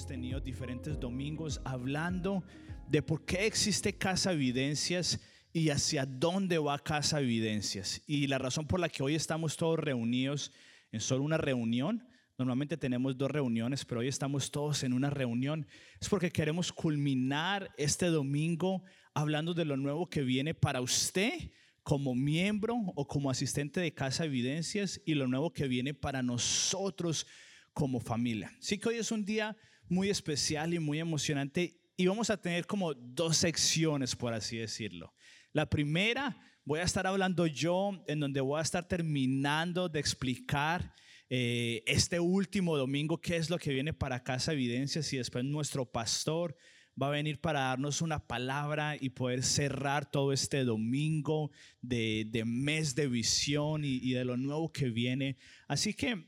[0.00, 2.42] hemos tenido diferentes domingos hablando
[2.88, 5.20] de por qué existe Casa Evidencias
[5.52, 8.00] y hacia dónde va Casa Evidencias.
[8.06, 10.52] Y la razón por la que hoy estamos todos reunidos
[10.90, 12.08] en solo una reunión,
[12.38, 15.66] normalmente tenemos dos reuniones, pero hoy estamos todos en una reunión,
[16.00, 21.50] es porque queremos culminar este domingo hablando de lo nuevo que viene para usted
[21.82, 27.26] como miembro o como asistente de Casa Evidencias y lo nuevo que viene para nosotros
[27.74, 28.50] como familia.
[28.60, 29.56] Sí que hoy es un día
[29.90, 35.12] muy especial y muy emocionante y vamos a tener como dos secciones, por así decirlo.
[35.52, 40.94] La primera, voy a estar hablando yo, en donde voy a estar terminando de explicar
[41.28, 45.84] eh, este último domingo qué es lo que viene para Casa Evidencias y después nuestro
[45.84, 46.56] pastor
[47.00, 52.94] va a venir para darnos una palabra y poder cerrar todo este domingo de, mes
[52.94, 55.36] de visión y, de lo nuevo que viene.
[55.68, 56.26] Así que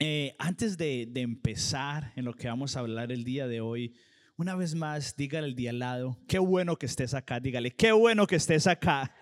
[0.00, 3.94] eh, antes de, de, empezar en lo que vamos a hablar el día de hoy,
[4.36, 7.92] una vez más, dígale al día al lado, qué bueno que estés acá, dígale, qué
[7.92, 9.14] bueno que estés acá.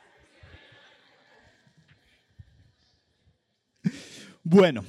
[4.50, 4.82] Bueno,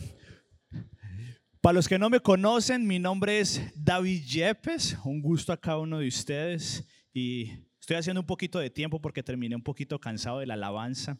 [1.59, 5.79] para los que no me conocen, mi nombre es David Yepes, un gusto a cada
[5.79, 10.39] uno de ustedes y estoy haciendo un poquito de tiempo porque terminé un poquito cansado
[10.39, 11.19] de la alabanza.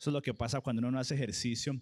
[0.00, 1.80] Eso es lo que pasa cuando uno no hace ejercicio.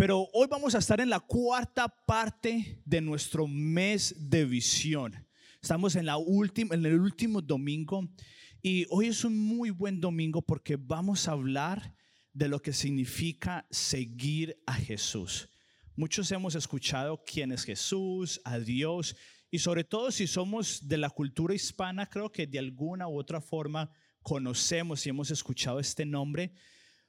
[0.00, 5.14] Pero hoy vamos a estar en la cuarta parte de nuestro mes de visión.
[5.60, 8.08] Estamos en, la última, en el último domingo
[8.62, 11.94] y hoy es un muy buen domingo porque vamos a hablar
[12.32, 15.50] de lo que significa seguir a Jesús.
[15.96, 19.14] Muchos hemos escuchado quién es Jesús, a Dios
[19.50, 23.42] y sobre todo si somos de la cultura hispana, creo que de alguna u otra
[23.42, 23.90] forma
[24.22, 26.54] conocemos y hemos escuchado este nombre,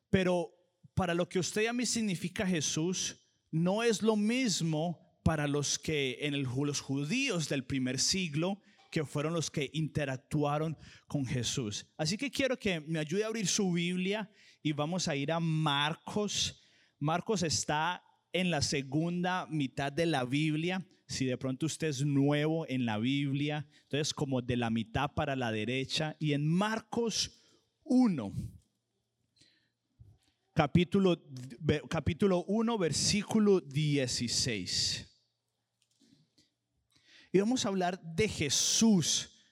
[0.10, 0.61] pero
[1.02, 3.18] para lo que usted a mí significa Jesús,
[3.50, 8.62] no es lo mismo para los que en los judíos del primer siglo,
[8.92, 10.78] que fueron los que interactuaron
[11.08, 11.88] con Jesús.
[11.98, 14.30] Así que quiero que me ayude a abrir su Biblia
[14.62, 16.62] y vamos a ir a Marcos.
[17.00, 20.86] Marcos está en la segunda mitad de la Biblia.
[21.08, 25.36] Si de pronto usted es nuevo en la Biblia, entonces como de la mitad para
[25.36, 26.16] la derecha.
[26.20, 27.42] Y en Marcos
[27.86, 28.61] 1,
[30.62, 31.20] capítulo,
[31.90, 35.08] capítulo 1, versículo 16.
[37.32, 39.44] Y vamos a hablar de Jesús,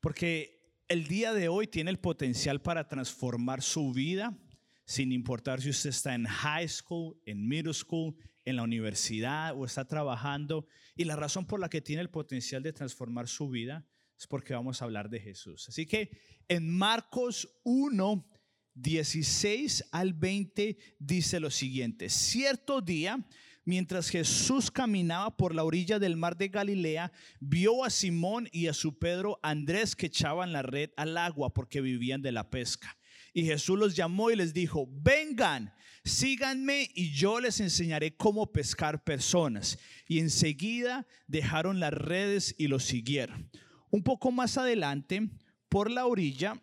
[0.00, 4.38] porque el día de hoy tiene el potencial para transformar su vida,
[4.84, 8.14] sin importar si usted está en high school, en middle school,
[8.44, 10.68] en la universidad o está trabajando.
[10.94, 13.84] Y la razón por la que tiene el potencial de transformar su vida
[14.16, 15.68] es porque vamos a hablar de Jesús.
[15.68, 18.28] Así que en Marcos 1,
[18.74, 23.24] 16 al 20 dice lo siguiente, cierto día
[23.64, 28.74] Mientras Jesús caminaba por la orilla del mar de Galilea, vio a Simón y a
[28.74, 32.98] su Pedro Andrés que echaban la red al agua porque vivían de la pesca.
[33.32, 35.72] Y Jesús los llamó y les dijo, vengan,
[36.04, 39.78] síganme y yo les enseñaré cómo pescar personas.
[40.08, 43.48] Y enseguida dejaron las redes y los siguieron.
[43.90, 45.30] Un poco más adelante,
[45.68, 46.60] por la orilla,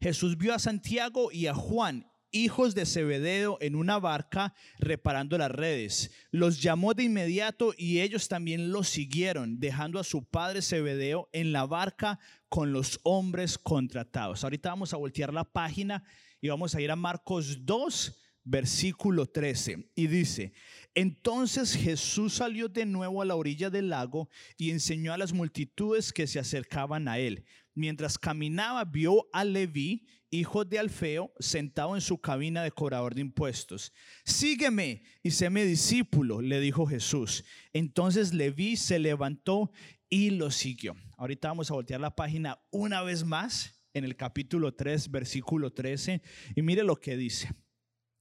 [0.00, 5.50] Jesús vio a Santiago y a Juan hijos de Zebedeo en una barca reparando las
[5.50, 6.10] redes.
[6.30, 11.52] Los llamó de inmediato y ellos también los siguieron, dejando a su padre Zebedeo en
[11.52, 12.18] la barca
[12.48, 14.44] con los hombres contratados.
[14.44, 16.04] Ahorita vamos a voltear la página
[16.40, 19.90] y vamos a ir a Marcos 2, versículo 13.
[19.94, 20.52] Y dice,
[20.94, 26.12] entonces Jesús salió de nuevo a la orilla del lago y enseñó a las multitudes
[26.12, 27.44] que se acercaban a él.
[27.76, 33.20] Mientras caminaba, vio a Leví hijo de Alfeo, sentado en su cabina de cobrador de
[33.20, 33.92] impuestos.
[34.24, 37.44] Sígueme y séme discípulo, le dijo Jesús.
[37.72, 39.70] Entonces Leví se levantó
[40.08, 40.96] y lo siguió.
[41.16, 46.22] Ahorita vamos a voltear la página una vez más en el capítulo 3, versículo 13,
[46.54, 47.50] y mire lo que dice.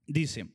[0.08, 0.48] Dice,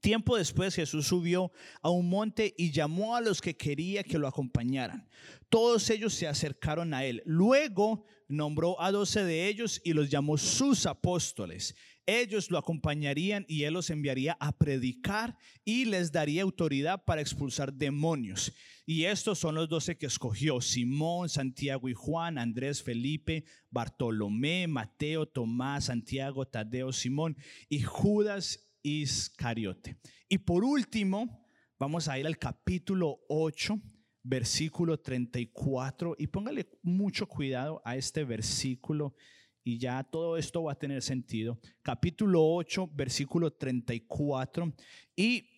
[0.00, 1.52] Tiempo después Jesús subió
[1.82, 5.08] a un monte y llamó a los que quería que lo acompañaran.
[5.48, 7.22] Todos ellos se acercaron a él.
[7.24, 11.74] Luego nombró a doce de ellos y los llamó sus apóstoles.
[12.06, 17.72] Ellos lo acompañarían y él los enviaría a predicar y les daría autoridad para expulsar
[17.72, 18.52] demonios.
[18.84, 25.24] Y estos son los doce que escogió, Simón, Santiago y Juan, Andrés, Felipe, Bartolomé, Mateo,
[25.26, 27.38] Tomás, Santiago, Tadeo, Simón
[27.70, 29.96] y Judas Iscariote.
[30.28, 31.48] Y por último,
[31.78, 33.80] vamos a ir al capítulo 8,
[34.22, 39.16] versículo 34, y póngale mucho cuidado a este versículo
[39.64, 41.58] y ya todo esto va a tener sentido.
[41.82, 44.74] Capítulo 8, versículo 34,
[45.16, 45.48] y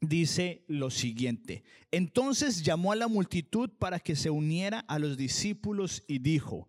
[0.00, 1.64] dice lo siguiente.
[1.90, 6.68] Entonces llamó a la multitud para que se uniera a los discípulos y dijo,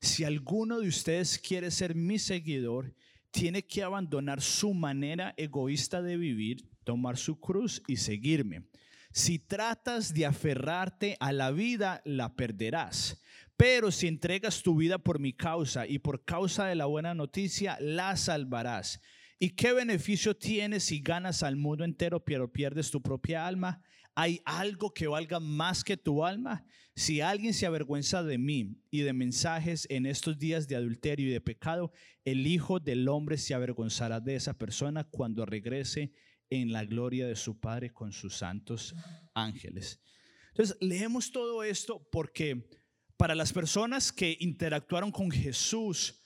[0.00, 2.94] si alguno de ustedes quiere ser mi seguidor,
[3.30, 8.64] tiene que abandonar su manera egoísta de vivir, tomar su cruz y seguirme.
[9.12, 13.20] Si tratas de aferrarte a la vida, la perderás.
[13.56, 17.76] Pero si entregas tu vida por mi causa y por causa de la buena noticia,
[17.80, 19.00] la salvarás.
[19.38, 23.82] ¿Y qué beneficio tienes si ganas al mundo entero pero pierdes tu propia alma?
[24.14, 26.64] ¿Hay algo que valga más que tu alma?
[27.00, 31.32] Si alguien se avergüenza de mí y de mensajes en estos días de adulterio y
[31.32, 31.94] de pecado,
[32.26, 36.12] el Hijo del Hombre se avergonzará de esa persona cuando regrese
[36.50, 38.94] en la gloria de su Padre con sus santos
[39.32, 40.02] ángeles.
[40.48, 42.68] Entonces, leemos todo esto porque
[43.16, 46.22] para las personas que interactuaron con Jesús,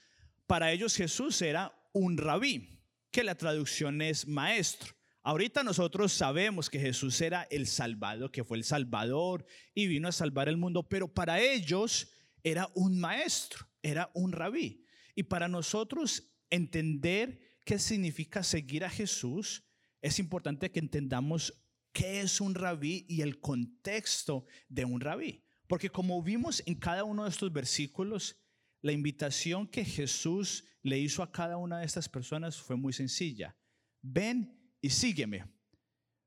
[0.48, 2.80] para ellos Jesús era un rabí,
[3.12, 4.93] que la traducción es maestro.
[5.26, 10.12] Ahorita nosotros sabemos que Jesús era el Salvador, que fue el Salvador y vino a
[10.12, 12.12] salvar el mundo, pero para ellos
[12.42, 14.84] era un maestro, era un rabí.
[15.14, 19.64] Y para nosotros entender qué significa seguir a Jesús,
[20.02, 21.54] es importante que entendamos
[21.92, 25.42] qué es un rabí y el contexto de un rabí.
[25.66, 28.36] Porque como vimos en cada uno de estos versículos,
[28.82, 33.56] la invitación que Jesús le hizo a cada una de estas personas fue muy sencilla.
[34.02, 35.46] Ven y sígueme.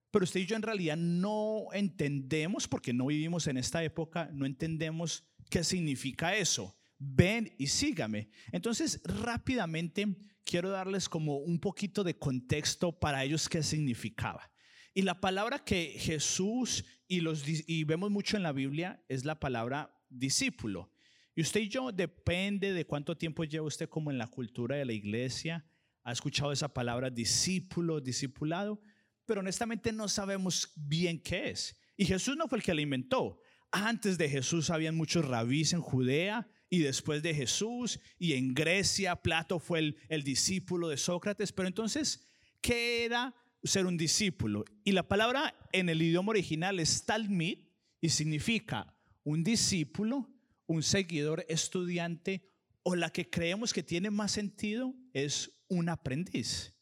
[0.09, 4.47] Pero usted y yo en realidad no entendemos, porque no vivimos en esta época, no
[4.47, 6.75] entendemos qué significa eso.
[6.97, 8.31] Ven y sígame.
[8.51, 10.07] Entonces, rápidamente
[10.43, 14.49] quiero darles como un poquito de contexto para ellos qué significaba.
[14.95, 19.39] Y la palabra que Jesús y, los, y vemos mucho en la Biblia es la
[19.39, 20.91] palabra discípulo.
[21.35, 24.85] Y usted y yo, depende de cuánto tiempo lleva usted como en la cultura de
[24.85, 25.63] la iglesia,
[26.07, 28.79] ha escuchado esa palabra discípulo, discipulado,
[29.25, 31.75] pero honestamente no sabemos bien qué es.
[31.97, 33.41] Y Jesús no fue el que la inventó.
[33.73, 39.17] Antes de Jesús habían muchos rabís en Judea y después de Jesús y en Grecia
[39.17, 41.51] Plato fue el, el discípulo de Sócrates.
[41.51, 42.25] Pero entonces,
[42.61, 44.63] ¿qué era ser un discípulo?
[44.85, 47.65] Y la palabra en el idioma original es talmid
[47.99, 48.95] y significa
[49.25, 50.29] un discípulo,
[50.67, 52.49] un seguidor, estudiante
[52.89, 56.73] o la que creemos que tiene más sentido es un aprendiz.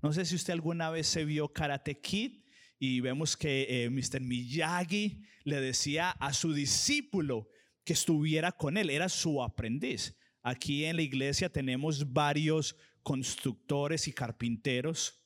[0.00, 2.44] No sé si usted alguna vez se vio Karate Kid
[2.78, 4.22] y vemos que eh, Mr.
[4.22, 7.50] Miyagi le decía a su discípulo
[7.84, 10.16] que estuviera con él, era su aprendiz.
[10.42, 15.22] Aquí en la iglesia tenemos varios constructores y carpinteros.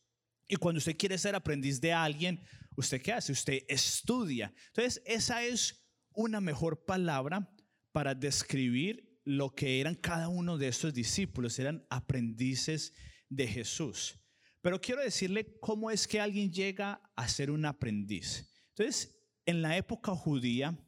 [0.49, 2.43] Y cuando usted quiere ser aprendiz de alguien,
[2.77, 3.31] ¿usted qué hace?
[3.31, 4.53] Usted estudia.
[4.67, 7.49] Entonces, esa es una mejor palabra
[7.93, 12.93] para describir lo que eran cada uno de estos discípulos, eran aprendices
[13.29, 14.19] de Jesús.
[14.61, 18.51] Pero quiero decirle cómo es que alguien llega a ser un aprendiz.
[18.71, 20.79] Entonces, en la época judía,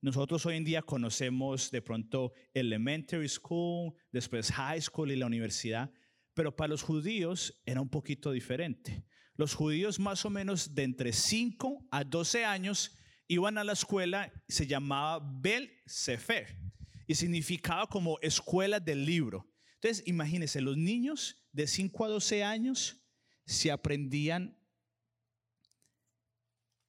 [0.00, 5.90] nosotros hoy en día conocemos de pronto elementary school, después high school y la universidad,
[6.34, 9.04] pero para los judíos era un poquito diferente.
[9.34, 12.96] Los judíos más o menos de entre 5 a 12 años
[13.28, 16.65] iban a la escuela, se llamaba Bel Sefer
[17.06, 19.48] y significaba como escuela del libro.
[19.74, 23.02] Entonces, imagínense, los niños de 5 a 12 años
[23.44, 24.58] se aprendían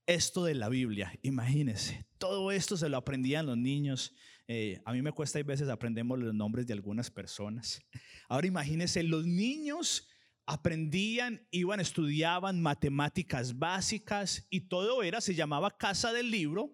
[0.08, 1.14] esto de la Biblia.
[1.22, 4.16] Imagínense, todo esto se lo aprendían los niños.
[4.48, 7.82] Eh, a mí me cuesta a veces aprendemos los nombres de algunas personas.
[8.30, 10.08] Ahora imagínense, los niños
[10.46, 16.74] aprendían, iban, estudiaban matemáticas básicas y todo era, se llamaba casa del libro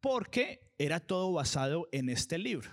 [0.00, 2.70] porque era todo basado en este libro.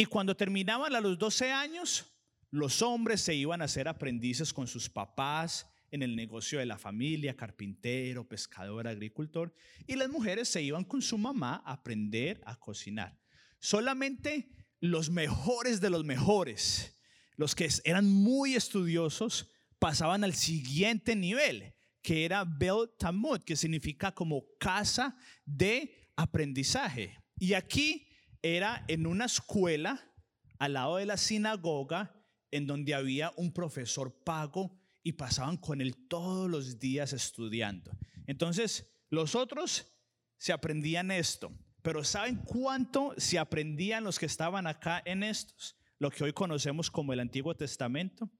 [0.00, 2.06] Y cuando terminaban a los 12 años,
[2.50, 6.78] los hombres se iban a ser aprendices con sus papás en el negocio de la
[6.78, 9.54] familia, carpintero, pescador, agricultor,
[9.86, 13.20] y las mujeres se iban con su mamá a aprender a cocinar.
[13.58, 14.48] Solamente
[14.80, 16.98] los mejores de los mejores,
[17.36, 24.14] los que eran muy estudiosos, pasaban al siguiente nivel, que era Bel Tamud, que significa
[24.14, 25.14] como casa
[25.44, 27.18] de aprendizaje.
[27.38, 28.06] Y aquí
[28.42, 30.12] era en una escuela
[30.58, 32.14] al lado de la sinagoga
[32.50, 37.90] en donde había un profesor pago y pasaban con él todos los días estudiando.
[38.26, 39.92] Entonces, los otros
[40.36, 45.76] se aprendían esto, pero ¿saben cuánto se aprendían los que estaban acá en estos?
[45.98, 48.30] Lo que hoy conocemos como el Antiguo Testamento.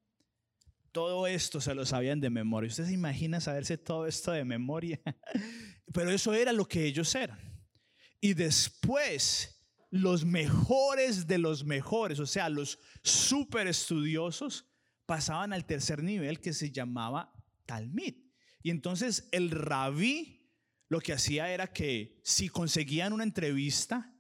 [0.92, 2.68] Todo esto se lo sabían de memoria.
[2.68, 5.00] ¿Usted se imagina saberse todo esto de memoria?
[5.92, 7.38] Pero eso era lo que ellos eran.
[8.20, 9.59] Y después
[9.90, 14.66] los mejores de los mejores, o sea, los super estudiosos,
[15.04, 17.32] pasaban al tercer nivel que se llamaba
[17.66, 18.14] Talmid.
[18.62, 20.48] Y entonces el rabí
[20.88, 24.14] lo que hacía era que si conseguían una entrevista,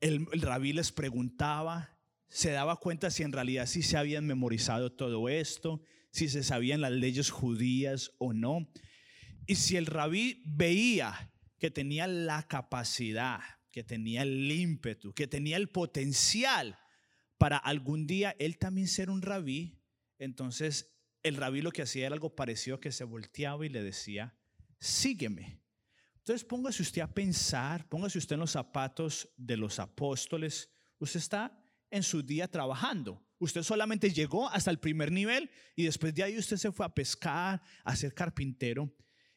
[0.00, 4.92] el, el rabí les preguntaba, se daba cuenta si en realidad sí se habían memorizado
[4.92, 8.70] todo esto, si se sabían las leyes judías o no.
[9.46, 13.40] Y si el rabí veía que tenía la capacidad,
[13.74, 16.78] que tenía el ímpetu, que tenía el potencial
[17.38, 19.82] para algún día él también ser un rabí,
[20.16, 24.38] entonces el rabí lo que hacía era algo parecido que se volteaba y le decía,
[24.78, 25.60] sígueme.
[26.18, 30.70] Entonces póngase usted a pensar, póngase usted en los zapatos de los apóstoles.
[31.00, 33.26] Usted está en su día trabajando.
[33.40, 36.94] Usted solamente llegó hasta el primer nivel y después de ahí usted se fue a
[36.94, 38.94] pescar, a ser carpintero.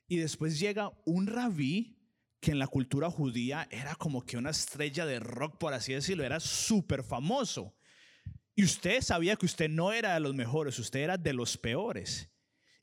[0.07, 1.96] Y después llega un rabí
[2.39, 6.23] que en la cultura judía era como que una estrella de rock, por así decirlo,
[6.23, 7.75] era súper famoso.
[8.55, 12.31] Y usted sabía que usted no era de los mejores, usted era de los peores.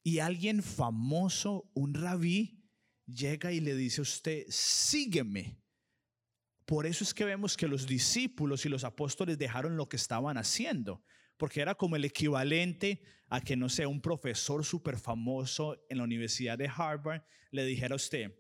[0.02, 2.62] Y alguien famoso, un rabí,
[3.06, 5.60] llega y le dice a usted, sígueme.
[6.64, 10.38] Por eso es que vemos que los discípulos y los apóstoles dejaron lo que estaban
[10.38, 11.02] haciendo,
[11.36, 16.04] porque era como el equivalente a que, no sé, un profesor súper famoso en la
[16.04, 18.32] Universidad de Harvard le dijera a usted,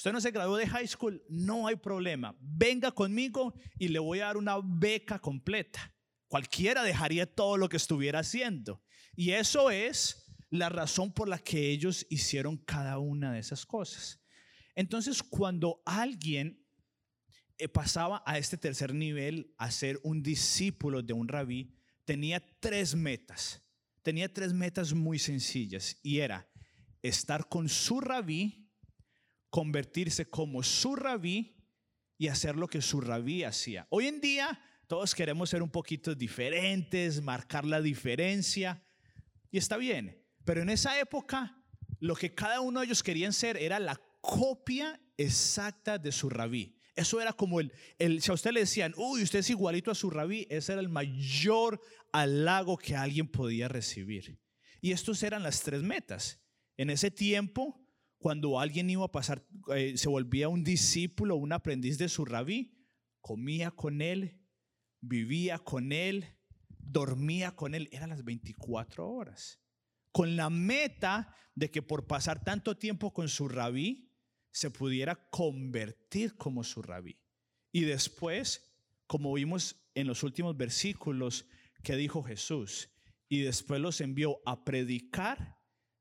[0.00, 4.20] usted no se graduó de high school, no hay problema, venga conmigo y le voy
[4.20, 5.94] a dar una beca completa.
[6.26, 8.82] Cualquiera dejaría todo lo que estuviera haciendo.
[9.14, 14.22] Y eso es la razón por la que ellos hicieron cada una de esas cosas.
[14.74, 16.66] Entonces, cuando alguien
[17.58, 21.74] eh, pasaba a este tercer nivel a ser un discípulo de un rabí,
[22.06, 23.62] tenía tres metas.
[24.02, 26.48] Tenía tres metas muy sencillas y era
[27.02, 28.59] estar con su rabí,
[29.50, 31.56] convertirse como su rabí
[32.16, 33.86] y hacer lo que su rabí hacía.
[33.90, 38.82] Hoy en día todos queremos ser un poquito diferentes, marcar la diferencia
[39.50, 41.62] y está bien, pero en esa época
[41.98, 46.76] lo que cada uno de ellos querían ser era la copia exacta de su rabí.
[46.96, 49.94] Eso era como el, el, si a usted le decían, uy, usted es igualito a
[49.94, 51.80] su rabí, ese era el mayor
[52.12, 54.38] halago que alguien podía recibir.
[54.80, 56.40] Y estos eran las tres metas.
[56.76, 57.80] En ese tiempo,
[58.20, 59.42] cuando alguien iba a pasar,
[59.74, 62.76] eh, se volvía un discípulo, un aprendiz de su rabí,
[63.22, 64.38] comía con él,
[65.00, 66.26] vivía con él,
[66.68, 69.58] dormía con él, eran las 24 horas.
[70.12, 74.12] Con la meta de que por pasar tanto tiempo con su rabí,
[74.50, 77.18] se pudiera convertir como su rabí.
[77.72, 78.70] Y después,
[79.06, 81.46] como vimos en los últimos versículos
[81.82, 82.90] que dijo Jesús,
[83.30, 85.59] y después los envió a predicar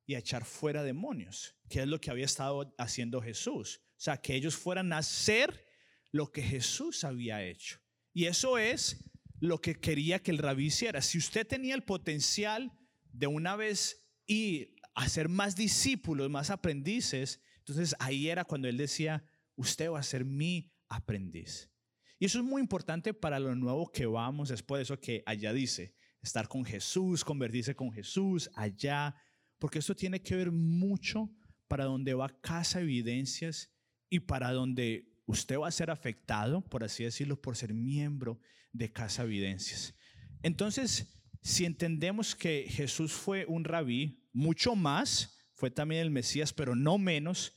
[0.10, 3.80] y echar fuera demonios, que es lo que había estado haciendo Jesús.
[3.92, 5.68] O sea, que ellos fueran a hacer
[6.12, 7.80] lo que Jesús había hecho.
[8.12, 9.08] Y eso es
[9.40, 11.04] lo que quería que el rabí hiciera.
[11.04, 12.76] Si usted tenía el potencial
[13.12, 18.78] de una vez ir a ser más discípulos, más aprendices, entonces ahí era cuando él
[18.78, 19.24] decía,
[19.58, 21.70] usted va a ser mi aprendiz.
[22.18, 25.54] Y eso es muy importante para lo nuevo que vamos, después de eso que allá
[25.54, 29.16] dice, estar con Jesús, convertirse con Jesús allá,
[29.60, 31.30] porque esto tiene que ver mucho
[31.68, 33.70] para donde va Casa Evidencias
[34.10, 38.40] y para donde usted va a ser afectado, por así decirlo, por ser miembro
[38.74, 39.94] de Casa Evidencias.
[40.42, 46.76] Entonces, si entendemos que Jesús fue un rabí, mucho más, fue también el Mesías, pero
[46.76, 47.54] no menos,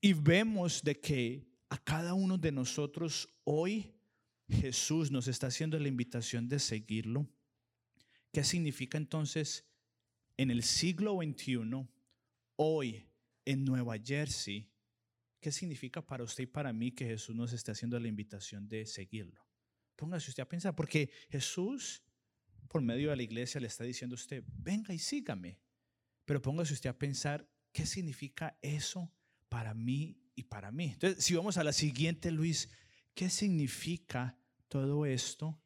[0.00, 3.94] y vemos de que a cada uno de nosotros hoy
[4.48, 7.28] Jesús nos está haciendo la invitación de seguirlo.
[8.32, 9.67] ¿Qué significa entonces
[10.38, 11.86] en el siglo XXI,
[12.56, 13.06] hoy
[13.44, 14.72] en Nueva Jersey?
[15.38, 18.86] ¿Qué significa para usted y para mí que Jesús nos está haciendo la invitación de
[18.86, 19.46] seguirlo?
[19.94, 22.02] Póngase usted a pensar, porque Jesús,
[22.68, 25.60] por medio de la iglesia, le está diciendo a usted, venga y sígame.
[26.24, 29.12] Pero póngase usted a pensar, ¿qué significa eso
[29.48, 30.90] para mí y para mí.
[30.92, 32.70] Entonces, si vamos a la siguiente, Luis,
[33.14, 35.60] ¿qué significa todo esto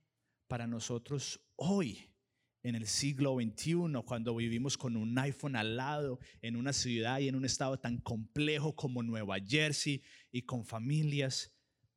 [0.48, 2.11] para nosotros hoy?
[2.62, 7.28] En el siglo XXI, cuando vivimos con un iPhone al lado, en una ciudad y
[7.28, 11.52] en un estado tan complejo como Nueva Jersey y con familias,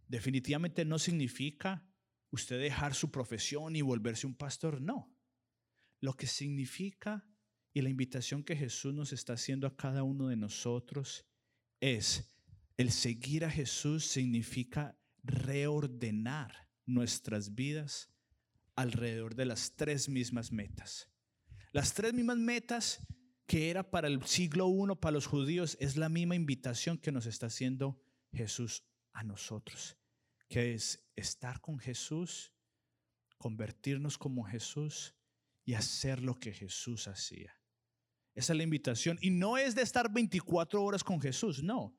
[0.07, 1.87] definitivamente no significa
[2.31, 5.15] usted dejar su profesión y volverse un pastor, no.
[6.01, 7.27] Lo que significa
[7.73, 11.25] y la invitación que Jesús nos está haciendo a cada uno de nosotros
[11.81, 12.35] es,
[12.77, 18.14] el seguir a Jesús significa reordenar nuestras vidas
[18.75, 21.09] alrededor de las tres mismas metas.
[21.71, 23.05] Las tres mismas metas
[23.47, 27.25] que era para el siglo I, para los judíos, es la misma invitación que nos
[27.25, 28.01] está haciendo
[28.33, 29.97] Jesús a nosotros,
[30.49, 32.53] que es estar con Jesús,
[33.37, 35.15] convertirnos como Jesús
[35.63, 37.53] y hacer lo que Jesús hacía.
[38.33, 39.17] Esa es la invitación.
[39.21, 41.97] Y no es de estar 24 horas con Jesús, no.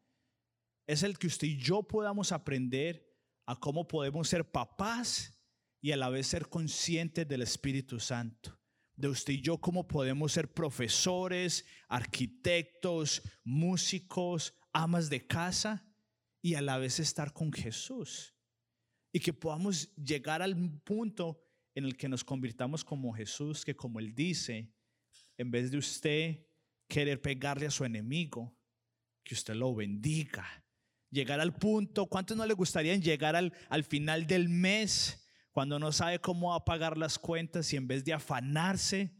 [0.86, 3.06] Es el que usted y yo podamos aprender
[3.46, 5.35] a cómo podemos ser papás
[5.86, 8.58] y a la vez ser conscientes del Espíritu Santo.
[8.96, 15.88] De usted y yo, cómo podemos ser profesores, arquitectos, músicos, amas de casa
[16.42, 18.34] y a la vez estar con Jesús.
[19.12, 21.40] Y que podamos llegar al punto
[21.72, 24.74] en el que nos convirtamos como Jesús, que como Él dice,
[25.36, 26.48] en vez de usted
[26.88, 28.58] querer pegarle a su enemigo,
[29.22, 30.64] que usted lo bendiga.
[31.12, 35.22] Llegar al punto, ¿cuántos no le gustaría llegar al, al final del mes
[35.56, 39.16] cuando no sabe cómo va a pagar las cuentas y en vez de afanarse,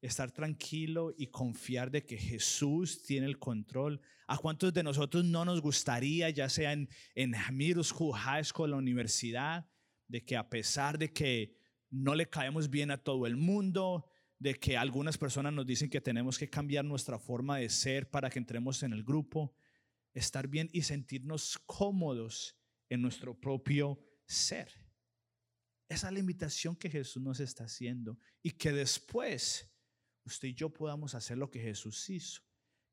[0.00, 4.00] estar tranquilo y confiar de que Jesús tiene el control.
[4.28, 8.70] ¿A cuántos de nosotros no nos gustaría, ya sea en, en middle school, high school,
[8.70, 9.68] la universidad,
[10.06, 11.56] de que a pesar de que
[11.90, 14.08] no le caemos bien a todo el mundo,
[14.38, 18.30] de que algunas personas nos dicen que tenemos que cambiar nuestra forma de ser para
[18.30, 19.52] que entremos en el grupo,
[20.14, 22.56] estar bien y sentirnos cómodos
[22.88, 24.81] en nuestro propio ser.
[25.92, 29.70] Esa es la invitación que Jesús nos está haciendo y que después
[30.24, 32.40] usted y yo podamos hacer lo que Jesús hizo,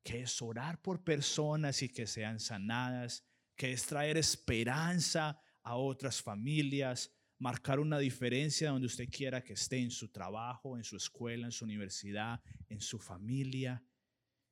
[0.02, 3.24] que es orar por personas y que sean sanadas,
[3.56, 9.78] que es traer esperanza a otras familias, marcar una diferencia donde usted quiera que esté
[9.78, 13.82] en su trabajo, en su escuela, en su universidad, en su familia.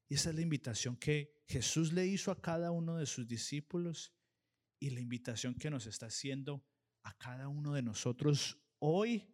[0.09, 4.15] Y esa es la invitación que Jesús le hizo a cada uno de sus discípulos
[4.81, 6.65] y la invitación que nos está haciendo
[7.09, 9.27] a cada uno de nosotros hoy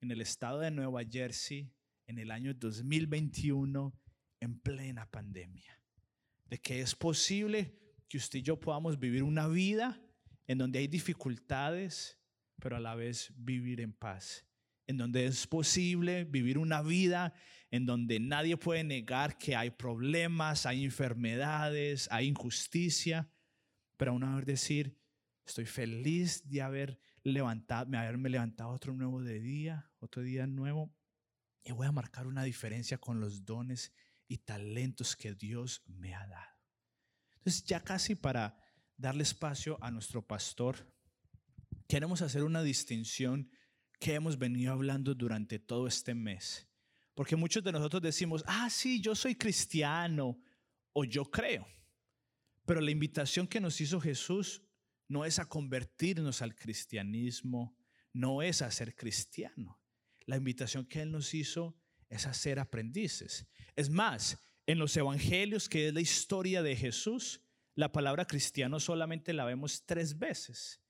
[0.00, 1.72] en el estado de Nueva Jersey,
[2.08, 3.96] en el año 2021,
[4.40, 5.80] en plena pandemia.
[6.46, 10.00] De que es posible que usted y yo podamos vivir una vida
[10.48, 12.18] en donde hay dificultades,
[12.58, 14.44] pero a la vez vivir en paz.
[14.88, 17.34] En donde es posible vivir una vida
[17.70, 23.30] en donde nadie puede negar que hay problemas, hay enfermedades, hay injusticia,
[23.96, 24.98] pero aún vez decir,
[25.46, 30.94] estoy feliz de haber levantado, me haberme levantado otro nuevo de día, otro día nuevo,
[31.64, 33.92] y voy a marcar una diferencia con los dones
[34.26, 36.58] y talentos que Dios me ha dado.
[37.36, 38.56] Entonces, ya casi para
[38.96, 40.92] darle espacio a nuestro pastor,
[41.88, 43.50] queremos hacer una distinción
[43.98, 46.68] que hemos venido hablando durante todo este mes.
[47.14, 50.40] Porque muchos de nosotros decimos, ah, sí, yo soy cristiano
[50.92, 51.66] o yo creo.
[52.64, 54.62] Pero la invitación que nos hizo Jesús
[55.12, 57.76] no es a convertirnos al cristianismo,
[58.14, 59.78] no es a ser cristiano.
[60.24, 61.76] La invitación que Él nos hizo
[62.08, 63.46] es a ser aprendices.
[63.76, 67.42] Es más, en los evangelios, que es la historia de Jesús,
[67.74, 70.80] la palabra cristiano solamente la vemos tres veces.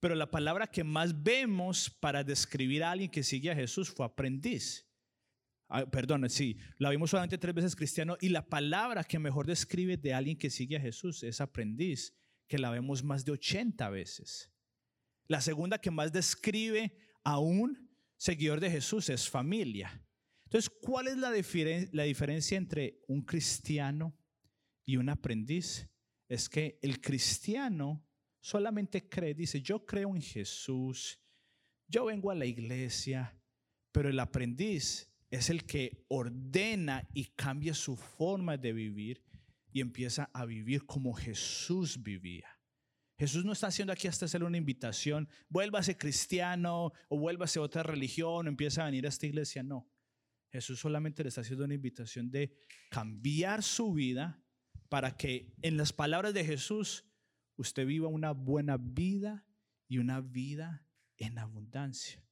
[0.00, 4.04] Pero la palabra que más vemos para describir a alguien que sigue a Jesús fue
[4.04, 4.86] aprendiz.
[5.68, 9.96] Ah, perdón, sí, la vimos solamente tres veces cristiano y la palabra que mejor describe
[9.96, 12.14] de alguien que sigue a Jesús es aprendiz,
[12.48, 14.52] que la vemos más de 80 veces.
[15.28, 20.02] La segunda que más describe a un seguidor de Jesús es familia.
[20.44, 21.32] Entonces, ¿cuál es la,
[22.04, 24.16] diferencia entre un cristiano
[24.84, 25.88] y un aprendiz?
[26.28, 28.06] Es que el cristiano
[28.40, 31.20] solamente cree, dice, yo creo en Jesús,
[31.88, 33.36] yo vengo a la iglesia,
[33.90, 39.25] pero el aprendiz es el que ordena y cambia su forma de vivir
[39.76, 42.48] y empieza a vivir como Jesús vivía.
[43.18, 47.82] Jesús no está haciendo aquí hasta hacer una invitación, vuélvase cristiano o vuélvase a otra
[47.82, 49.62] religión o empieza a venir a esta iglesia.
[49.62, 49.86] No,
[50.50, 52.56] Jesús solamente le está haciendo una invitación de
[52.90, 54.42] cambiar su vida
[54.88, 57.04] para que en las palabras de Jesús
[57.56, 59.44] usted viva una buena vida
[59.88, 60.86] y una vida
[61.18, 62.26] en abundancia.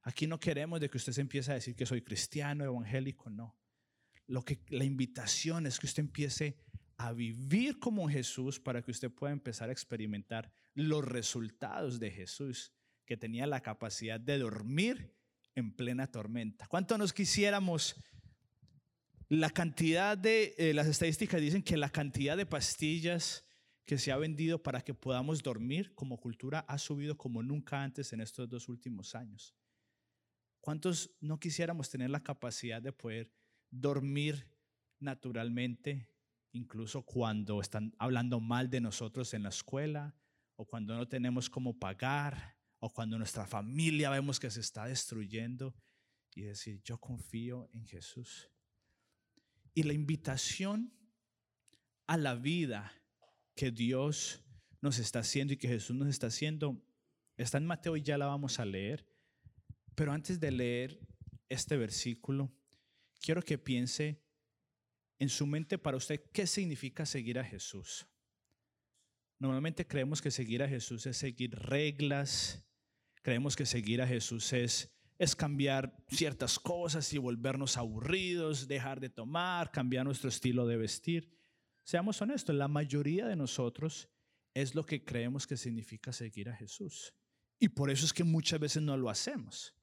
[0.00, 3.58] Aquí no queremos de que usted se empiece a decir que soy cristiano, evangélico, no.
[4.26, 6.56] Lo que la invitación es que usted empiece
[6.96, 12.72] a vivir como Jesús para que usted pueda empezar a experimentar los resultados de Jesús,
[13.04, 15.14] que tenía la capacidad de dormir
[15.54, 16.66] en plena tormenta.
[16.66, 17.96] ¿Cuánto nos quisiéramos?
[19.28, 23.44] La cantidad de, eh, las estadísticas dicen que la cantidad de pastillas
[23.84, 28.12] que se ha vendido para que podamos dormir como cultura ha subido como nunca antes
[28.12, 29.54] en estos dos últimos años.
[30.60, 33.32] ¿Cuántos no quisiéramos tener la capacidad de poder
[33.72, 34.46] dormir
[35.00, 36.08] naturalmente,
[36.52, 40.14] incluso cuando están hablando mal de nosotros en la escuela,
[40.54, 45.74] o cuando no tenemos cómo pagar, o cuando nuestra familia vemos que se está destruyendo,
[46.34, 48.50] y decir, yo confío en Jesús?
[49.74, 50.92] Y la invitación
[52.06, 52.92] a la vida
[53.54, 54.44] que Dios
[54.80, 56.82] nos está haciendo y que Jesús nos está haciendo
[57.36, 59.06] está en Mateo y ya la vamos a leer.
[59.94, 61.00] Pero antes de leer
[61.48, 62.52] este versículo,
[63.22, 64.20] quiero que piense
[65.18, 68.06] en su mente para usted qué significa seguir a Jesús.
[69.38, 72.64] Normalmente creemos que seguir a Jesús es seguir reglas,
[73.22, 79.08] creemos que seguir a Jesús es, es cambiar ciertas cosas y volvernos aburridos, dejar de
[79.08, 81.30] tomar, cambiar nuestro estilo de vestir.
[81.84, 84.08] Seamos honestos, la mayoría de nosotros
[84.54, 87.14] es lo que creemos que significa seguir a Jesús.
[87.58, 89.74] Y por eso es que muchas veces no lo hacemos.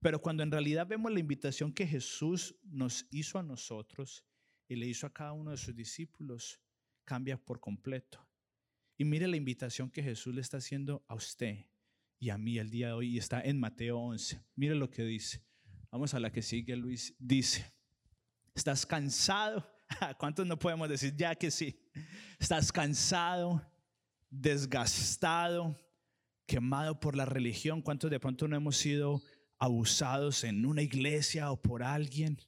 [0.00, 4.24] Pero cuando en realidad vemos la invitación que Jesús nos hizo a nosotros
[4.68, 6.60] y le hizo a cada uno de sus discípulos,
[7.04, 8.24] cambia por completo.
[8.96, 11.66] Y mire la invitación que Jesús le está haciendo a usted
[12.20, 14.40] y a mí el día de hoy y está en Mateo 11.
[14.56, 15.44] Mire lo que dice.
[15.90, 17.14] Vamos a la que sigue, Luis.
[17.18, 17.64] Dice,
[18.54, 19.66] ¿estás cansado?
[20.18, 21.80] ¿Cuántos no podemos decir ya que sí?
[22.38, 23.62] ¿Estás cansado,
[24.28, 25.78] desgastado,
[26.46, 27.80] quemado por la religión?
[27.80, 29.22] ¿Cuántos de pronto no hemos sido
[29.58, 32.38] abusados en una iglesia o por alguien.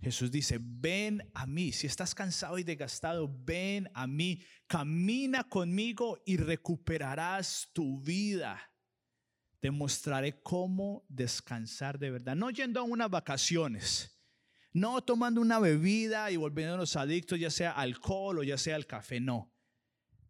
[0.00, 6.20] Jesús dice, ven a mí, si estás cansado y desgastado, ven a mí, camina conmigo
[6.26, 8.60] y recuperarás tu vida.
[9.60, 14.20] Te mostraré cómo descansar de verdad, no yendo a unas vacaciones,
[14.72, 19.20] no tomando una bebida y volviéndonos adictos, ya sea alcohol o ya sea el café,
[19.20, 19.54] no.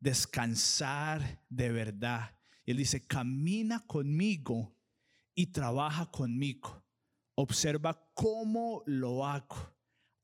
[0.00, 2.36] Descansar de verdad.
[2.66, 4.76] Y él dice, camina conmigo
[5.34, 6.84] y trabaja conmigo.
[7.34, 9.74] Observa cómo lo hago.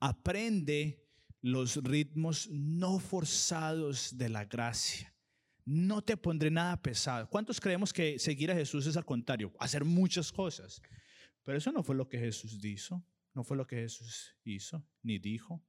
[0.00, 1.08] Aprende
[1.40, 5.14] los ritmos no forzados de la gracia.
[5.64, 7.28] No te pondré nada pesado.
[7.28, 9.52] ¿Cuántos creemos que seguir a Jesús es al contrario?
[9.58, 10.80] Hacer muchas cosas.
[11.42, 13.04] Pero eso no fue lo que Jesús hizo.
[13.34, 15.62] No fue lo que Jesús hizo ni dijo.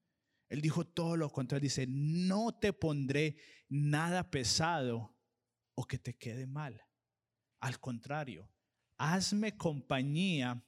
[0.48, 1.64] Él dijo todo lo contrario.
[1.64, 5.16] Dice, no te pondré nada pesado
[5.76, 6.82] o que te quede mal.
[7.60, 8.50] Al contrario,
[9.00, 10.64] hazme compañía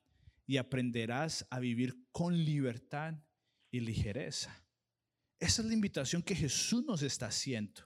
[0.47, 3.13] y aprenderás a vivir con libertad
[3.69, 4.65] y ligereza.
[5.39, 7.81] Esa es la invitación que Jesús nos está haciendo,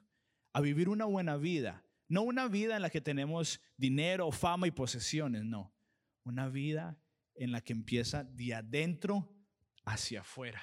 [0.54, 4.72] a vivir una buena vida, no una vida en la que tenemos dinero, fama y
[4.72, 5.76] posesiones, no,
[6.24, 7.00] una vida
[7.34, 9.36] en la que empieza de adentro
[9.84, 10.62] hacia afuera,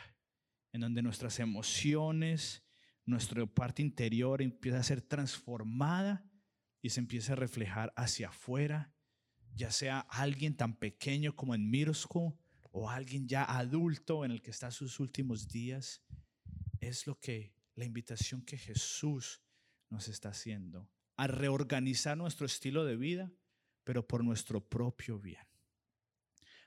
[0.73, 2.65] en donde nuestras emociones,
[3.05, 6.25] nuestra parte interior empieza a ser transformada
[6.81, 8.92] y se empieza a reflejar hacia afuera
[9.55, 12.39] ya sea alguien tan pequeño como en Mirsko
[12.71, 16.03] o alguien ya adulto en el que está sus últimos días,
[16.81, 19.43] es lo que la invitación que Jesús
[19.91, 23.33] nos está haciendo a reorganizar nuestro estilo de vida,
[23.85, 25.47] pero por nuestro propio bien.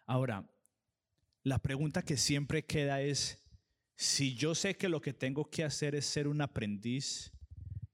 [0.06, 0.50] Ahora,
[1.44, 3.44] la pregunta que siempre queda es,
[3.96, 7.35] si yo sé que lo que tengo que hacer es ser un aprendiz,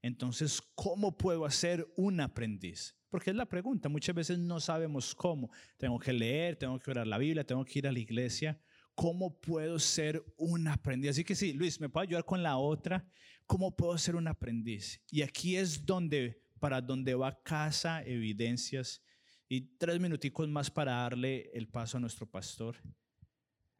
[0.02, 2.96] entonces, ¿cómo puedo hacer un aprendiz?
[3.10, 5.52] Porque es la pregunta, muchas veces no sabemos cómo.
[5.78, 8.60] Tengo que leer, tengo que orar la Biblia, tengo que ir a la iglesia.
[8.96, 11.12] ¿Cómo puedo ser un aprendiz?
[11.12, 13.06] Así que sí, Luis, ¿me puedo ayudar con la otra?
[13.46, 15.02] ¿Cómo puedo ser un aprendiz?
[15.12, 19.04] Y aquí es donde, para donde va casa, evidencias.
[19.48, 22.78] Y tres minuticos más para darle el paso a nuestro pastor.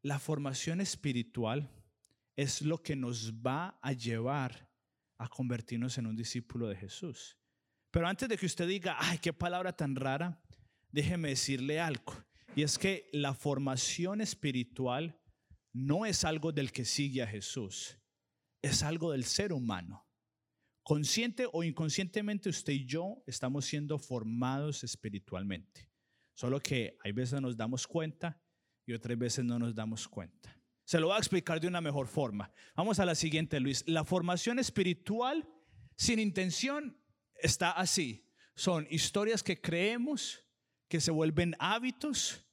[0.02, 1.72] La formación espiritual
[2.36, 4.71] es lo que nos va a llevar
[5.22, 7.38] a convertirnos en un discípulo de Jesús.
[7.92, 10.42] Pero antes de que usted diga, ay, qué palabra tan rara,
[10.92, 12.26] déjeme decirle algo.
[12.56, 15.22] Y es que la formación espiritual
[15.74, 18.00] no es algo del que sigue a Jesús,
[18.64, 20.08] es algo del ser humano.
[20.84, 25.92] Consciente o inconscientemente usted y yo estamos siendo formados espiritualmente.
[26.34, 28.42] Solo que hay veces nos damos cuenta
[28.88, 30.61] y otras veces no nos damos cuenta.
[30.92, 32.52] Se lo voy a explicar de una mejor forma.
[32.76, 33.86] Vamos a la siguiente, Luis.
[33.88, 35.48] La formación espiritual
[35.96, 36.98] sin intención
[37.36, 38.28] está así.
[38.56, 40.44] Son historias que creemos,
[40.90, 42.46] que se vuelven hábitos,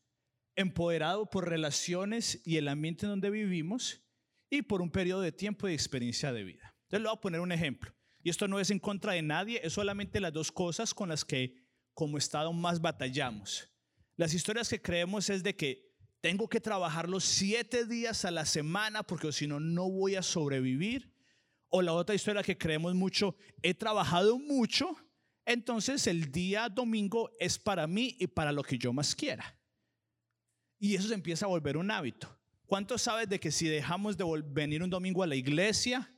[0.55, 4.05] empoderado por relaciones y el ambiente en donde vivimos
[4.49, 6.77] y por un periodo de tiempo y experiencia de vida.
[6.83, 7.93] Entonces le voy a poner un ejemplo.
[8.23, 11.25] Y esto no es en contra de nadie, es solamente las dos cosas con las
[11.25, 11.57] que
[11.93, 13.69] como Estado más batallamos.
[14.15, 15.88] Las historias que creemos es de que
[16.21, 20.23] tengo que trabajar los siete días a la semana porque si no, no voy a
[20.23, 21.13] sobrevivir.
[21.69, 24.97] O la otra historia que creemos mucho, he trabajado mucho,
[25.45, 29.59] entonces el día domingo es para mí y para lo que yo más quiera.
[30.79, 32.35] Y eso se empieza a volver un hábito.
[32.65, 36.11] ¿Cuántos sabes de que si dejamos de venir un domingo a la iglesia,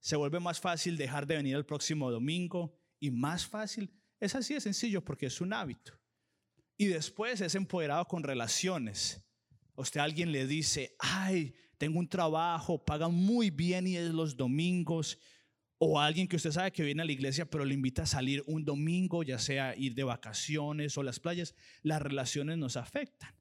[0.00, 3.92] se vuelve más fácil dejar de venir el próximo domingo y más fácil?
[4.18, 5.92] Es así de sencillo porque es un hábito.
[6.76, 9.27] Y después es empoderado con relaciones
[9.80, 15.18] usted alguien le dice, ay, tengo un trabajo, pagan muy bien y es los domingos,
[15.78, 18.42] o alguien que usted sabe que viene a la iglesia pero le invita a salir
[18.46, 23.34] un domingo, ya sea ir de vacaciones o las playas, las relaciones nos afectan.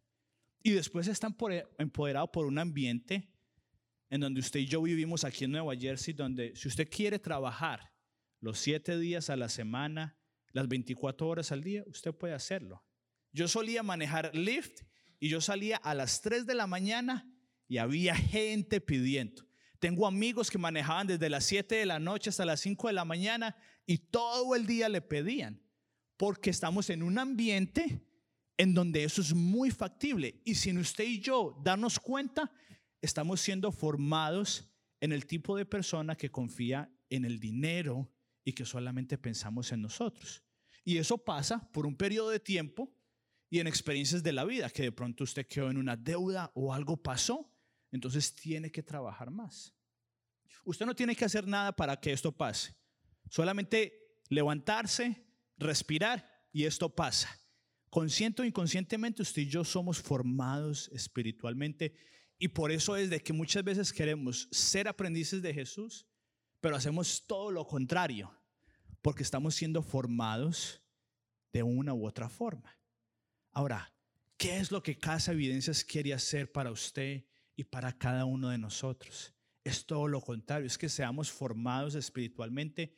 [0.61, 3.29] Y después están por, empoderados por un ambiente
[4.09, 7.91] en donde usted y yo vivimos aquí en Nueva Jersey, donde si usted quiere trabajar
[8.39, 10.17] los siete días a la semana,
[10.51, 12.83] las 24 horas al día, usted puede hacerlo.
[13.33, 14.83] Yo solía manejar Lyft
[15.19, 17.29] y yo salía a las 3 de la mañana
[17.67, 19.45] y había gente pidiendo.
[19.79, 23.05] Tengo amigos que manejaban desde las 7 de la noche hasta las 5 de la
[23.05, 25.61] mañana y todo el día le pedían,
[26.17, 28.01] porque estamos en un ambiente
[28.57, 30.41] en donde eso es muy factible.
[30.43, 32.51] Y sin usted y yo darnos cuenta,
[33.01, 34.67] estamos siendo formados
[34.99, 38.11] en el tipo de persona que confía en el dinero
[38.43, 40.43] y que solamente pensamos en nosotros.
[40.83, 42.96] Y eso pasa por un periodo de tiempo
[43.49, 46.73] y en experiencias de la vida, que de pronto usted quedó en una deuda o
[46.73, 47.49] algo pasó,
[47.91, 49.73] entonces tiene que trabajar más.
[50.65, 52.75] Usted no tiene que hacer nada para que esto pase.
[53.29, 55.25] Solamente levantarse,
[55.57, 57.29] respirar y esto pasa.
[57.89, 61.95] Consciente o inconscientemente usted y yo somos formados espiritualmente
[62.37, 66.05] y por eso es de que muchas veces queremos ser aprendices de Jesús,
[66.59, 68.31] pero hacemos todo lo contrario,
[69.01, 70.81] porque estamos siendo formados
[71.53, 72.77] de una u otra forma.
[73.57, 73.91] Ahora,
[74.37, 78.59] ¿qué es lo que Casa Evidencias quiere hacer para usted y para cada uno de
[78.59, 79.33] nosotros?
[79.63, 82.95] Es todo lo contrario, es que seamos formados espiritualmente,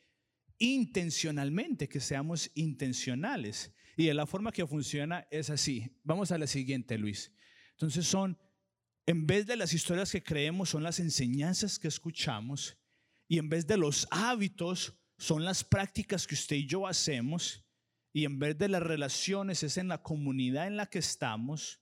[0.58, 3.72] intencionalmente, que seamos intencionales.
[3.96, 5.96] Y la forma que funciona es así.
[6.04, 7.32] Vamos a la siguiente, Luis.
[7.70, 8.36] Entonces son
[9.06, 12.76] en vez de las historias que creemos, son las enseñanzas que escuchamos.
[13.28, 17.64] Y en vez de los hábitos, son las prácticas que usted y yo hacemos.
[18.12, 21.80] Y en vez de las relaciones, es en la comunidad en la que estamos.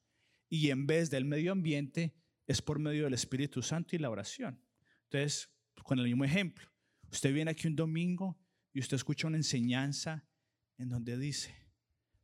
[0.49, 2.15] Y en vez del medio ambiente,
[2.47, 4.63] es por medio del Espíritu Santo y la oración.
[5.05, 5.51] Entonces,
[5.85, 6.67] con el mismo ejemplo,
[7.11, 8.39] usted viene aquí un domingo
[8.73, 10.27] y usted escucha una enseñanza
[10.77, 11.55] en donde dice,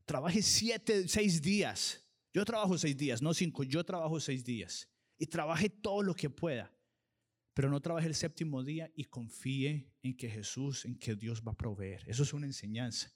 [0.05, 2.07] trabaje siete, seis días.
[2.33, 6.31] Yo trabajo seis días, no cinco, yo trabajo seis días y trabaje todo lo que
[6.31, 6.75] pueda,
[7.55, 11.53] pero no trabaje el séptimo día y confíe en que Jesús, en que Dios va
[11.53, 12.03] a proveer.
[12.09, 13.13] Eso es una enseñanza.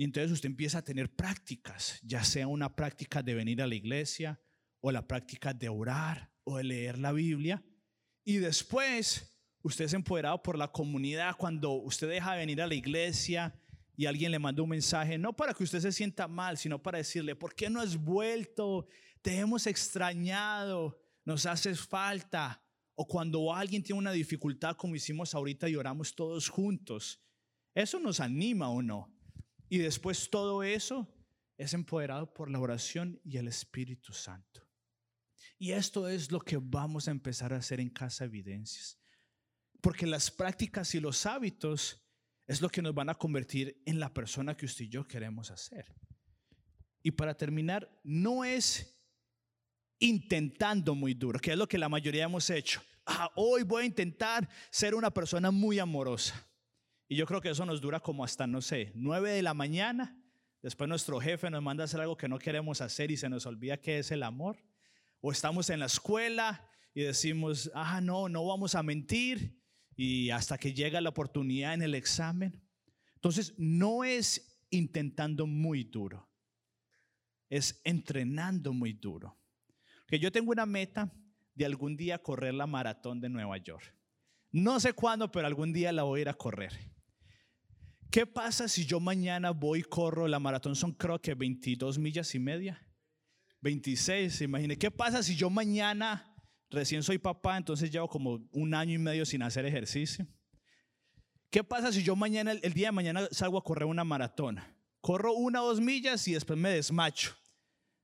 [0.00, 3.74] Y entonces usted empieza a tener prácticas, ya sea una práctica de venir a la
[3.74, 4.40] iglesia
[4.80, 7.62] o la práctica de orar o de leer la Biblia.
[8.24, 12.76] Y después usted es empoderado por la comunidad cuando usted deja de venir a la
[12.76, 13.54] iglesia
[13.94, 16.96] y alguien le manda un mensaje, no para que usted se sienta mal, sino para
[16.96, 18.86] decirle, ¿por qué no has vuelto?
[19.20, 25.68] Te hemos extrañado nos hace falta, o cuando alguien tiene una dificultad como hicimos ahorita
[25.68, 27.20] y oramos todos juntos,
[27.74, 29.19] eso nos anima o no.
[29.70, 31.08] Y después todo eso
[31.56, 34.68] es empoderado por la oración y el Espíritu Santo.
[35.58, 38.98] Y esto es lo que vamos a empezar a hacer en Casa Evidencias.
[39.80, 42.02] Porque las prácticas y los hábitos
[42.48, 45.52] es lo que nos van a convertir en la persona que usted y yo queremos
[45.52, 45.94] hacer.
[47.00, 49.00] Y para terminar, no es
[50.00, 52.82] intentando muy duro, que es lo que la mayoría hemos hecho.
[53.06, 56.49] Ah, hoy voy a intentar ser una persona muy amorosa.
[57.10, 60.16] Y yo creo que eso nos dura como hasta, no sé, nueve de la mañana.
[60.62, 63.46] Después nuestro jefe nos manda a hacer algo que no queremos hacer y se nos
[63.46, 64.64] olvida qué es el amor.
[65.20, 69.60] O estamos en la escuela y decimos, ah, no, no vamos a mentir.
[69.96, 72.62] Y hasta que llega la oportunidad en el examen.
[73.16, 76.30] Entonces, no es intentando muy duro,
[77.48, 79.36] es entrenando muy duro
[80.06, 81.12] que yo tengo una meta
[81.56, 83.96] de algún día correr la maratón de Nueva York.
[84.52, 86.99] No sé cuándo, pero algún día la voy a ir a correr.
[88.10, 90.74] ¿Qué pasa si yo mañana voy y corro la maratón?
[90.74, 92.86] Son creo que 22 millas y media.
[93.60, 94.78] 26, imagínese.
[94.78, 96.34] ¿Qué pasa si yo mañana,
[96.70, 100.26] recién soy papá, entonces llevo como un año y medio sin hacer ejercicio?
[101.50, 104.60] ¿Qué pasa si yo mañana, el día de mañana salgo a correr una maratón?
[105.00, 107.36] Corro una o dos millas y después me desmacho.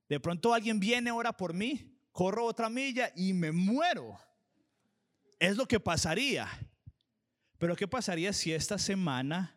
[0.08, 4.18] De pronto alguien viene, ora por mí corro otra milla y me muero.
[5.38, 6.48] Es lo que pasaría.
[7.58, 9.55] Pero ¿qué pasaría si esta semana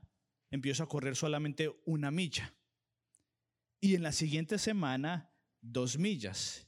[0.51, 2.53] empiezo a correr solamente una milla?
[3.79, 5.31] Y en la siguiente semana,
[5.61, 6.67] dos millas.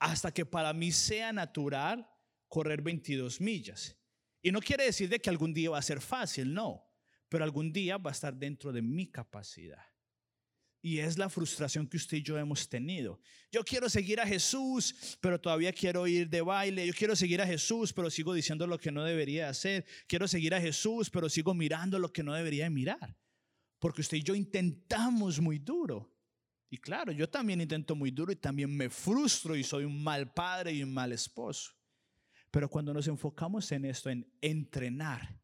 [0.00, 2.08] Hasta que para mí sea natural
[2.48, 3.96] correr 22 millas.
[4.42, 6.84] Y no quiere decir de que algún día va a ser fácil, no.
[7.28, 9.91] Pero algún día va a estar dentro de mi capacidad.
[10.84, 13.20] Y es la frustración que usted y yo hemos tenido.
[13.52, 16.84] Yo quiero seguir a Jesús, pero todavía quiero ir de baile.
[16.84, 19.86] Yo quiero seguir a Jesús, pero sigo diciendo lo que no debería hacer.
[20.08, 23.16] Quiero seguir a Jesús, pero sigo mirando lo que no debería mirar.
[23.78, 26.12] Porque usted y yo intentamos muy duro.
[26.68, 30.32] Y claro, yo también intento muy duro y también me frustro y soy un mal
[30.32, 31.70] padre y un mal esposo.
[32.50, 35.41] Pero cuando nos enfocamos en esto, en entrenar,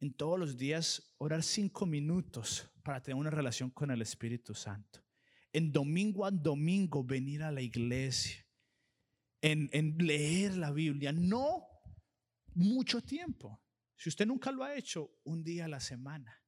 [0.00, 5.00] en todos los días orar cinco minutos para tener una relación con el Espíritu Santo.
[5.52, 8.46] En domingo a domingo venir a la iglesia.
[9.40, 11.12] En, en leer la Biblia.
[11.12, 11.66] No
[12.54, 13.62] mucho tiempo.
[13.96, 16.42] Si usted nunca lo ha hecho, un día a la semana.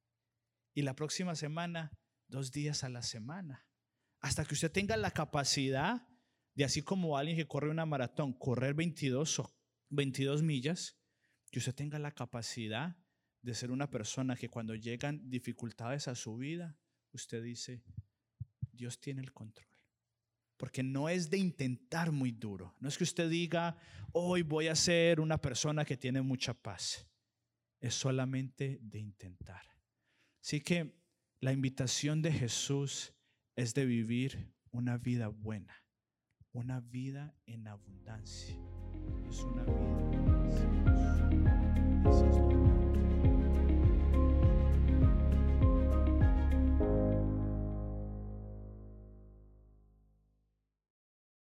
[0.73, 1.91] Y la próxima semana,
[2.27, 3.67] dos días a la semana.
[4.19, 6.07] Hasta que usted tenga la capacidad
[6.53, 9.43] de, así como alguien que corre una maratón, correr 22,
[9.89, 10.99] 22 millas,
[11.51, 12.97] que usted tenga la capacidad
[13.47, 16.77] de ser una persona que cuando llegan dificultades a su vida,
[17.13, 17.81] usted dice,
[18.73, 19.69] Dios tiene el control.
[20.57, 22.75] Porque no es de intentar muy duro.
[22.81, 23.77] No es que usted diga,
[24.11, 27.07] hoy voy a ser una persona que tiene mucha paz.
[27.79, 29.63] Es solamente de intentar.
[30.43, 30.99] Así que
[31.39, 33.13] la invitación de Jesús
[33.55, 35.85] es de vivir una vida buena,
[36.51, 38.59] una vida en abundancia.
[39.29, 39.87] Es una vida.